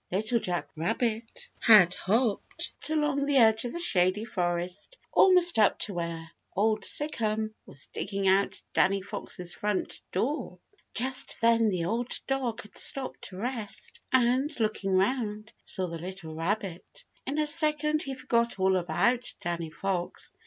Little 0.11 0.39
Jack 0.39 0.67
Rabbit 0.75 1.49
had 1.59 1.93
hopped 1.93 2.71
along 2.89 3.27
the 3.27 3.37
edge 3.37 3.65
of 3.65 3.73
the 3.73 3.77
Shady 3.77 4.25
Forest 4.25 4.97
almost 5.11 5.59
up 5.59 5.77
to 5.81 5.93
where 5.93 6.31
Old 6.55 6.81
Sic'em 6.85 7.53
was 7.67 7.87
digging 7.93 8.27
out 8.27 8.63
Danny 8.73 9.03
Fox's 9.03 9.53
front 9.53 10.01
door. 10.11 10.57
Just 10.95 11.39
then 11.39 11.69
the 11.69 11.85
old 11.85 12.19
dog 12.25 12.63
had 12.63 12.79
stopped 12.79 13.25
to 13.25 13.37
rest 13.37 14.01
and, 14.11 14.59
looking 14.59 14.95
around, 14.95 15.53
saw 15.63 15.85
the 15.85 15.99
little 15.99 16.33
rabbit. 16.33 17.05
In 17.27 17.37
a 17.37 17.45
second 17.45 18.01
he 18.01 18.15
forgot 18.15 18.57
all 18.59 18.77
about 18.77 19.31
Danny 19.39 19.69
Fox. 19.69 20.33